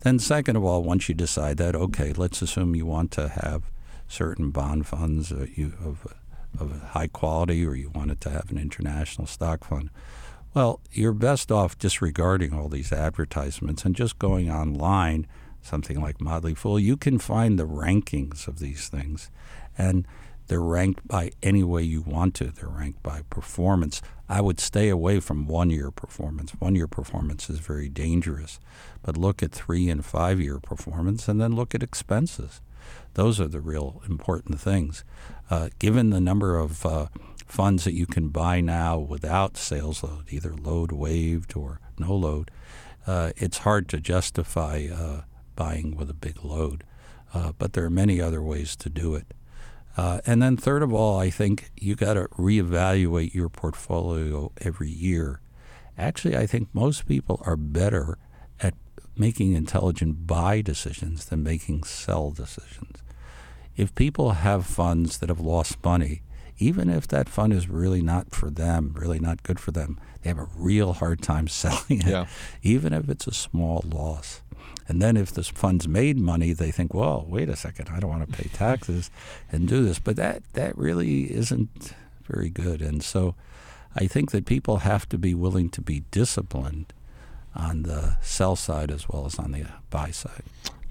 [0.00, 3.70] Then, second of all, once you decide that, okay, let's assume you want to have
[4.08, 6.06] certain bond funds uh, you, of,
[6.58, 9.90] of high quality or you wanted to have an international stock fund.
[10.54, 15.26] Well, you're best off disregarding all these advertisements and just going online,
[15.62, 16.78] something like Motley Fool.
[16.78, 19.30] You can find the rankings of these things,
[19.78, 20.06] and
[20.46, 22.46] they're ranked by any way you want to.
[22.46, 24.02] They're ranked by performance.
[24.28, 26.52] I would stay away from one year performance.
[26.58, 28.58] One year performance is very dangerous,
[29.02, 32.60] but look at three and five year performance and then look at expenses.
[33.14, 35.04] Those are the real important things.
[35.50, 37.06] Uh, given the number of uh,
[37.46, 42.50] funds that you can buy now without sales load, either load waived or no load,
[43.06, 45.22] uh, it's hard to justify uh,
[45.56, 46.84] buying with a big load.
[47.34, 49.26] Uh, but there are many other ways to do it.
[49.96, 54.90] Uh, and then, third of all, I think you got to reevaluate your portfolio every
[54.90, 55.40] year.
[55.98, 58.16] Actually, I think most people are better
[58.60, 58.74] at
[59.16, 63.02] making intelligent buy decisions than making sell decisions.
[63.76, 66.22] If people have funds that have lost money,
[66.58, 70.30] even if that fund is really not for them, really not good for them, they
[70.30, 72.26] have a real hard time selling it, Yeah.
[72.62, 74.40] even if it's a small loss.
[74.88, 78.10] And then if this fund's made money, they think, well, wait a second, I don't
[78.10, 79.10] want to pay taxes
[79.50, 79.98] and do this.
[79.98, 81.94] But that, that really isn't
[82.26, 82.82] very good.
[82.82, 83.34] And so
[83.94, 86.92] I think that people have to be willing to be disciplined
[87.54, 90.42] on the sell side as well as on the buy side.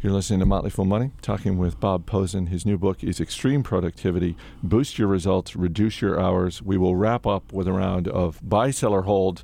[0.02, 2.48] You're listening to Motley Fool Money, talking with Bob Pozen.
[2.48, 6.60] His new book is Extreme Productivity Boost Your Results, Reduce Your Hours.
[6.60, 9.44] We will wrap up with a round of buy, sell, or hold.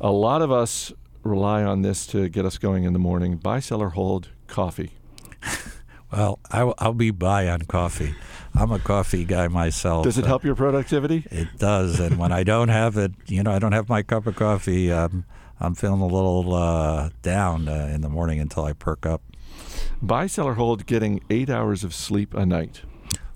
[0.00, 0.90] A lot of us
[1.24, 3.36] rely on this to get us going in the morning.
[3.36, 4.92] Buy, sell, or hold coffee.
[6.12, 8.14] Well, I, will be buy on coffee.
[8.54, 10.04] I'm a coffee guy myself.
[10.04, 11.26] Does it help your productivity?
[11.28, 11.98] It does.
[11.98, 14.92] And when I don't have it, you know, I don't have my cup of coffee,
[14.92, 15.24] um,
[15.58, 19.22] I'm feeling a little uh, down uh, in the morning until I perk up.
[20.00, 22.82] Buy, sell, or hold getting eight hours of sleep a night.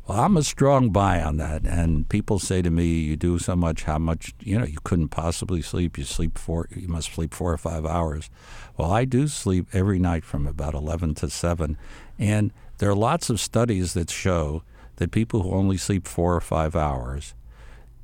[0.08, 1.66] Well, I'm a strong buy on that.
[1.66, 3.84] And people say to me, "You do so much.
[3.84, 4.32] How much?
[4.40, 5.98] You know, you couldn't possibly sleep.
[5.98, 6.66] You sleep four.
[6.74, 8.30] You must sleep four or five hours."
[8.78, 11.76] Well, I do sleep every night from about 11 to 7,
[12.18, 14.62] and there are lots of studies that show
[14.96, 17.34] that people who only sleep four or five hours,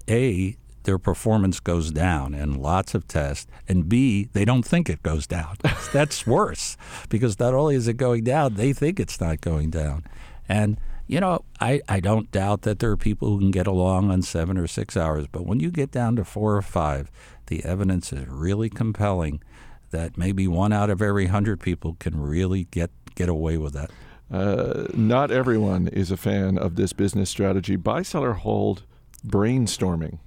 [0.06, 5.02] a their performance goes down in lots of tests, and B, they don't think it
[5.02, 5.56] goes down.
[5.94, 6.76] That's worse
[7.08, 10.04] because not only is it going down, they think it's not going down.
[10.46, 14.10] And, you know, I, I don't doubt that there are people who can get along
[14.10, 17.10] on seven or six hours, but when you get down to four or five,
[17.46, 19.42] the evidence is really compelling
[19.90, 23.90] that maybe one out of every hundred people can really get, get away with that.
[24.30, 27.76] Uh, not everyone is a fan of this business strategy.
[27.76, 28.82] Buy, sell, or hold
[29.26, 30.18] brainstorming.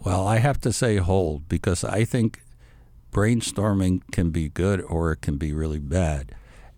[0.00, 2.42] Well, I have to say hold because I think
[3.12, 6.34] brainstorming can be good or it can be really bad.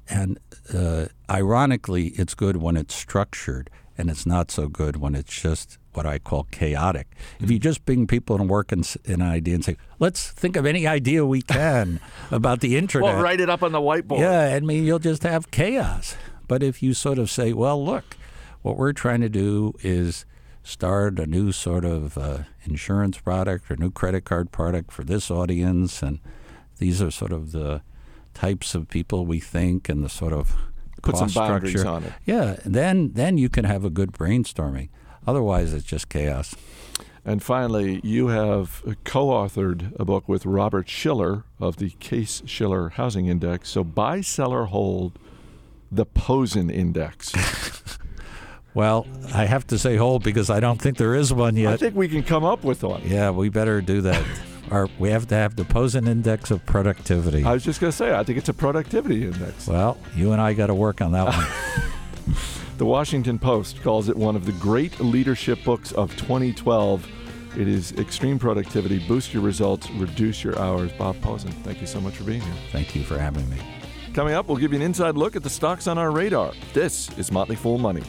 [0.09, 0.39] And
[0.73, 5.79] uh, ironically, it's good when it's structured, and it's not so good when it's just
[5.95, 7.09] what I call chaotic.
[7.41, 10.67] If you just bring people and work in an idea and say, let's think of
[10.67, 13.15] any idea we can about the internet.
[13.15, 14.21] Well, write it up on the whiteboard.
[14.21, 16.17] Yeah, I mean, you'll just have chaos.
[16.47, 18.17] But if you sort of say, well, look,
[18.63, 20.27] what we're trying to do is
[20.63, 25.31] start a new sort of uh, insurance product or new credit card product for this
[25.31, 26.21] audience, and
[26.79, 27.83] these are sort of the
[28.37, 30.55] types of people we think and the sort of
[31.03, 31.89] Put some boundaries structure.
[31.89, 32.13] on it.
[32.25, 34.89] Yeah, then then you can have a good brainstorming.
[35.27, 36.55] Otherwise, it's just chaos.
[37.25, 42.91] And finally, you have co authored a book with Robert Shiller of the Case Shiller
[42.91, 43.69] Housing Index.
[43.71, 45.19] So buy, sell, or hold
[45.91, 47.33] the Pozen Index.
[48.75, 51.73] Well, I have to say hold because I don't think there is one yet.
[51.73, 53.01] I think we can come up with one.
[53.07, 54.23] Yeah, we better do that.
[54.71, 57.45] Or we have to have the Pozen Index of Productivity.
[57.45, 59.67] I was just going to say, I think it's a productivity index.
[59.67, 61.47] well, you and I got to work on that one.
[62.79, 67.09] The Washington Post calls it one of the great leadership books of 2012.
[67.57, 70.93] It is Extreme Productivity, Boost Your Results, Reduce Your Hours.
[70.93, 72.55] Bob Pozen, thank you so much for being here.
[72.73, 73.57] Thank you for having me.
[74.13, 76.53] Coming up, we'll give you an inside look at the stocks on our radar.
[76.75, 78.03] This is Motley Fool Money.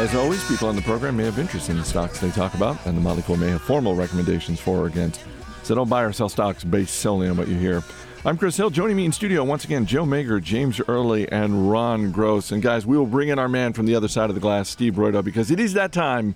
[0.00, 2.86] As always, people on the program may have interest in the stocks they talk about,
[2.86, 5.20] and the Motley Fool may have formal recommendations for or against.
[5.62, 7.82] So don't buy or sell stocks based solely on what you hear.
[8.24, 8.70] I'm Chris Hill.
[8.70, 12.50] Joining me in studio once again, Joe Magyer, James Early, and Ron Gross.
[12.50, 14.70] And guys, we will bring in our man from the other side of the glass,
[14.70, 16.34] Steve Broido, because it is that time.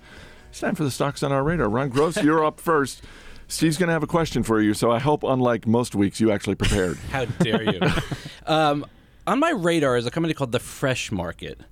[0.50, 1.70] It's time for the stocks on our radar.
[1.70, 3.02] Ron Gross, you're up first.
[3.48, 6.30] Steve's going to have a question for you, so I hope, unlike most weeks, you
[6.30, 6.98] actually prepared.
[7.10, 7.80] How dare you?
[8.46, 8.84] um,
[9.26, 11.62] on my radar is a company called the Fresh Market.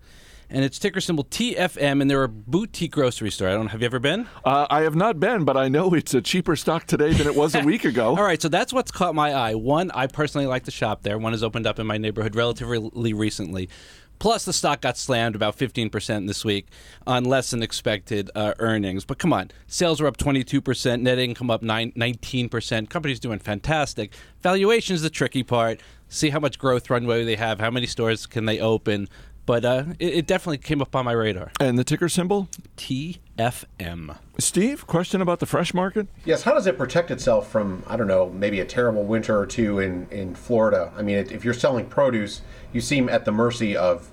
[0.55, 3.49] And it's ticker symbol TFM, and they're a boutique grocery store.
[3.49, 3.69] I don't.
[3.69, 4.29] Have you ever been?
[4.45, 7.35] Uh, I have not been, but I know it's a cheaper stock today than it
[7.35, 8.11] was a week ago.
[8.11, 9.55] All right, so that's what's caught my eye.
[9.55, 11.17] One, I personally like to shop there.
[11.17, 13.71] One has opened up in my neighborhood relatively recently.
[14.19, 16.69] Plus, the stock got slammed about 15% this week
[17.07, 19.07] on less than expected uh, earnings.
[19.07, 22.91] But come on, sales were up 22%, net income up 9, 19%.
[22.91, 24.13] Company's doing fantastic.
[24.43, 25.81] Valuation is the tricky part.
[26.09, 29.09] See how much growth runway they have, how many stores can they open.
[29.47, 31.51] But uh, it, it definitely came up on my radar.
[31.61, 32.49] And the ticker symbol?
[32.77, 34.19] TFM.
[34.39, 36.07] Steve, question about the fresh market?
[36.25, 39.47] Yes, how does it protect itself from, I don't know, maybe a terrible winter or
[39.47, 40.93] two in, in Florida?
[40.97, 44.11] I mean, if you're selling produce, you seem at the mercy of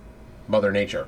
[0.47, 1.07] Mother Nature.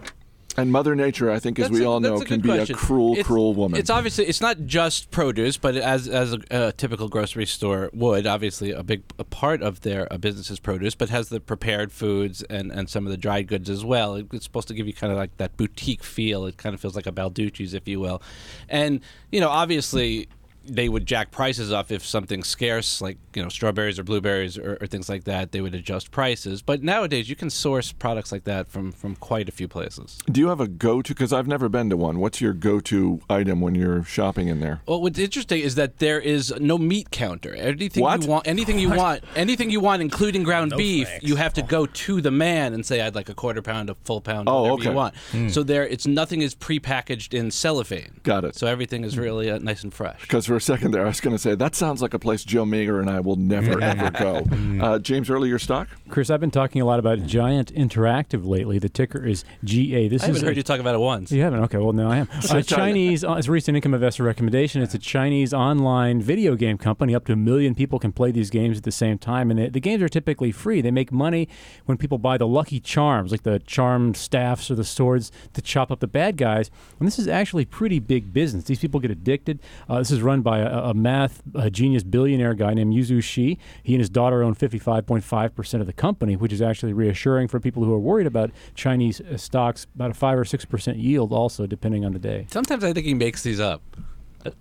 [0.58, 2.76] And Mother Nature, I think, as That's we a- all know, can be question.
[2.76, 3.80] a cruel, It's- cruel woman.
[3.80, 8.28] It's obviously it's not just produce, but as as a, a typical grocery store would,
[8.28, 12.44] obviously a big a part of their business is produce, but has the prepared foods
[12.44, 14.16] and, and some of the dried goods as well.
[14.16, 16.46] It- It's supposed to give you kind of like that boutique feel.
[16.46, 18.22] It kind of feels like a Balducci's, if you will,
[18.70, 19.00] and
[19.32, 20.28] you know, obviously.
[20.64, 24.78] They would jack prices up if something's scarce, like you know strawberries or blueberries or,
[24.80, 25.52] or things like that.
[25.52, 26.62] They would adjust prices.
[26.62, 30.20] But nowadays, you can source products like that from from quite a few places.
[30.32, 31.14] Do you have a go to?
[31.14, 32.20] Because I've never been to one.
[32.20, 34.82] What's your go to item when you're shopping in there?
[34.86, 37.56] Well, what's interesting is that there is no meat counter.
[37.56, 38.22] Anything What?
[38.22, 41.86] you want, anything you want, anything you want, including ground beef, you have to go
[41.86, 44.74] to the man and say, "I'd like a quarter pound, a full pound, Oh, whatever
[44.82, 44.90] okay.
[44.90, 45.48] you want." Hmm.
[45.50, 48.20] So there, it's nothing is prepackaged in cellophane.
[48.24, 48.56] Got it.
[48.56, 50.22] So everything is really uh, nice and fresh.
[50.22, 52.44] Because for a second there, I was going to say that sounds like a place
[52.44, 54.46] Joe Magyer and I will never ever go.
[54.82, 55.88] Uh, James, early your stock?
[56.10, 58.80] Chris, I've been talking a lot about Giant Interactive lately.
[58.80, 60.08] The ticker is GA.
[60.08, 61.32] This I haven't is heard a- you talk about it once.
[61.32, 61.60] You haven't?
[61.66, 62.28] Okay, well, now I am.
[62.42, 64.82] So A try- Chinese, uh, it's a recent income investor recommendation.
[64.82, 67.14] It's a Chinese online video game company.
[67.14, 69.52] Up to a million people can play these games at the same time.
[69.52, 70.82] And the, the games are typically free.
[70.82, 71.48] They make money
[71.86, 75.92] when people buy the lucky charms, like the charm staffs or the swords to chop
[75.92, 76.72] up the bad guys.
[76.98, 78.64] And this is actually pretty big business.
[78.64, 79.60] These people get addicted.
[79.88, 83.58] Uh, this is run by a, a math a genius billionaire guy named Yuzhu Shi.
[83.84, 87.84] He and his daughter own 55.5% of the company, which is actually reassuring for people
[87.84, 92.06] who are worried about Chinese uh, stocks, about a 5 or 6% yield also, depending
[92.06, 92.48] on the day.
[92.52, 93.82] Sometimes I think he makes these up.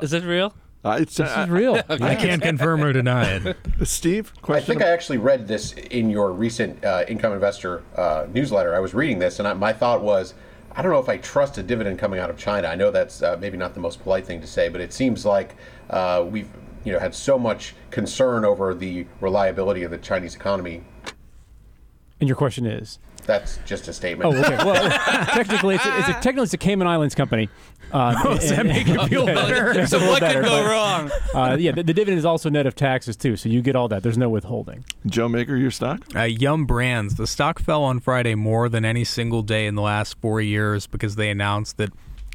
[0.01, 0.55] Is it real?
[0.83, 1.75] Uh, it's, This is real.
[1.89, 3.57] I can't confirm or deny it.
[3.85, 8.75] Steve, I think I actually read this in your recent uh, income investor uh, newsletter.
[8.75, 10.33] I was reading this, and I, my thought was,
[10.81, 12.67] I don't know if I trust a dividend coming out of China.
[12.67, 15.27] I know that's uh, maybe not the most polite thing to say, but it seems
[15.27, 15.55] like
[15.91, 16.49] uh, we've
[16.85, 20.83] you know had so much concern over the reliability of the Chinese economy.
[22.19, 22.99] And your question is?
[23.31, 24.35] That's just a statement.
[24.35, 24.57] Oh, okay.
[24.57, 24.91] Well,
[25.29, 27.49] technically, it's a, it's a technically it's a Cayman Islands company.
[27.93, 29.77] Uh, Oh, does that make you feel better?
[29.77, 31.11] it's So what could better, go but, wrong?
[31.35, 33.89] Uh, yeah, the, the dividend is also net of taxes too, so you get all
[33.89, 34.05] that.
[34.05, 34.85] There's no withholding.
[35.07, 35.99] Joe Magyer, your stock?
[36.15, 37.17] Uh, Yum Brands.
[37.17, 40.87] The stock fell on Friday more than any single day in the last four years
[40.87, 41.91] because they announced that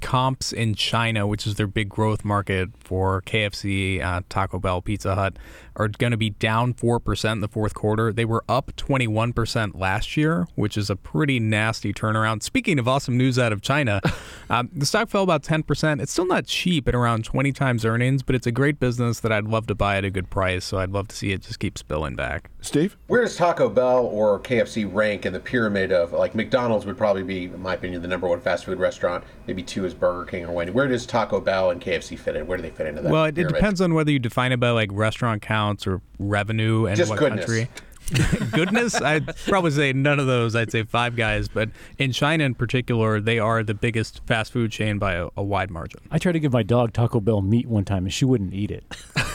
[0.05, 5.15] comps in China, which is their big growth market for KFC, uh, Taco Bell, Pizza
[5.15, 5.35] Hut,
[5.77, 8.13] are going to be down 4% in the fourth quarter.
[8.13, 12.43] They were up 21% last year, which is a pretty nasty turnaround.
[12.43, 13.99] Speaking of awesome news out of China,
[14.51, 15.99] um, the stock fell about 10%.
[15.99, 19.31] It's still not cheap at around 20 times earnings, but it's a great business that
[19.31, 20.65] I'd love to buy at a good price.
[20.65, 22.51] So I'd love to see it just keep spilling back.
[22.61, 22.95] Steve?
[23.07, 27.23] Where does Taco Bell or KFC rank in the pyramid of like McDonald's would probably
[27.23, 29.23] be, in my opinion, the number one fast food restaurant.
[29.47, 30.71] Maybe two is Burger King or Wendy.
[30.71, 32.47] Where does Taco Bell and KFC fit in?
[32.47, 33.11] Where do they fit into that?
[33.11, 36.85] Well, it, it depends on whether you define it by like restaurant counts or revenue
[36.85, 37.45] and Just what goodness.
[37.45, 37.69] country.
[38.51, 40.55] goodness, I'd probably say none of those.
[40.55, 44.71] I'd say five guys, but in China in particular, they are the biggest fast food
[44.71, 46.01] chain by a, a wide margin.
[46.11, 48.69] I tried to give my dog Taco Bell meat one time, and she wouldn't eat
[48.69, 48.83] it.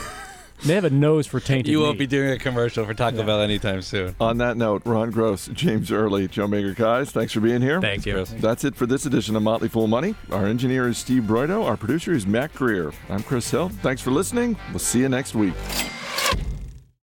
[0.65, 1.83] they have a nose for tainted You meat.
[1.85, 4.15] won't be doing a commercial for Taco Bell anytime soon.
[4.19, 7.81] On that note, Ron Gross, James Early, Joe Magyer guys, thanks for being here.
[7.81, 8.25] Thank you.
[8.25, 10.15] That's it for this edition of Motley Fool Money.
[10.31, 11.65] Our engineer is Steve Broido.
[11.65, 12.91] Our producer is Mac Greer.
[13.09, 13.69] I'm Chris Hill.
[13.69, 14.57] Thanks for listening.
[14.69, 15.53] We'll see you next week.